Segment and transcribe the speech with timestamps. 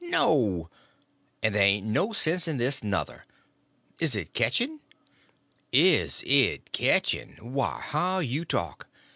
[0.03, 0.71] No.
[1.43, 3.27] And ther' ain't no sense in this, nuther.
[3.99, 4.79] Is it ketching?"
[5.71, 7.37] "Is it ketching?
[7.39, 8.87] Why, how you talk.